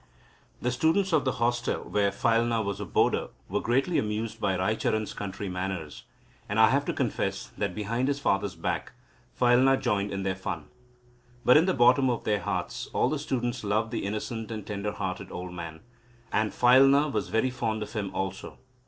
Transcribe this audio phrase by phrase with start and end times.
[0.59, 5.13] The students of the hostel, where Phailna was a boarder, were greatly amused by Raicharan's
[5.13, 6.05] country manners,
[6.49, 8.93] and I have to confess that behind his father's back
[9.39, 10.69] Phailna joined in their fun.
[11.45, 14.91] But, in the bottom of their hearts, all the students loved the innocent and tender
[14.93, 15.81] hearted old man,
[16.31, 18.57] and Phailna was very fond of him also.